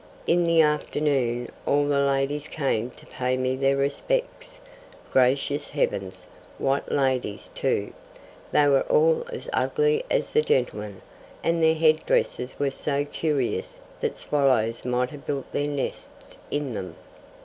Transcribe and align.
In 0.25 0.45
the 0.45 0.63
afternoon 0.63 1.47
all 1.67 1.85
the 1.87 1.99
ladies 1.99 2.47
came 2.47 2.89
to 2.89 3.05
pay 3.05 3.37
me 3.37 3.55
their 3.55 3.77
respects. 3.77 4.59
Gracious 5.13 5.69
heavens! 5.69 6.25
What 6.57 6.91
ladies, 6.91 7.51
too! 7.53 7.93
They 8.51 8.67
were 8.67 8.81
all 8.89 9.27
as 9.31 9.47
ugly 9.53 10.03
as 10.09 10.33
the 10.33 10.41
gentlemen, 10.41 11.03
and 11.43 11.61
their 11.61 11.75
head 11.75 12.03
dresses 12.07 12.55
were 12.57 12.71
so 12.71 13.05
curious 13.05 13.77
that 13.99 14.17
swallows 14.17 14.85
might 14.85 15.11
have 15.11 15.27
built 15.27 15.51
their 15.53 15.67
nests 15.67 16.39
in 16.49 16.73
them. 16.73 16.95